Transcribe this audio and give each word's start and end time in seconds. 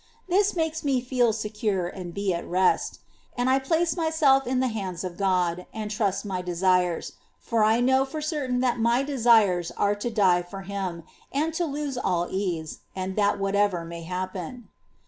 This 0.27 0.55
makes 0.55 0.83
me 0.83 0.99
feel 0.99 1.31
secure 1.31 1.87
and 1.87 2.11
be 2.11 2.33
at 2.33 2.47
rest; 2.49 3.01
and 3.37 3.47
I 3.51 3.59
place 3.59 3.95
myself 3.95 4.47
in 4.47 4.59
the 4.59 4.67
hands 4.69 5.03
of 5.03 5.15
Grod, 5.15 5.67
and 5.75 5.91
trust 5.91 6.25
my 6.25 6.41
desires; 6.41 7.11
for 7.39 7.63
I 7.63 7.81
know 7.81 8.03
for 8.03 8.19
cer 8.19 8.47
tain 8.47 8.61
that 8.61 8.79
my 8.79 9.03
desires 9.03 9.69
are 9.77 9.93
to 9.93 10.09
die 10.09 10.41
for 10.41 10.61
Him, 10.63 11.03
and 11.31 11.53
to 11.53 11.65
lose 11.65 11.99
all 11.99 12.27
ease, 12.31 12.79
and 12.95 13.15
that 13.15 13.37
whatever 13.37 13.85
may 13.85 14.01
happen. 14.01 14.69